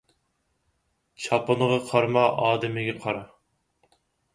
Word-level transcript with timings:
چاپىنىغا 1.27 1.79
قارىما، 1.93 2.27
ئادىمىگە 2.49 3.01
قارا 3.09 3.27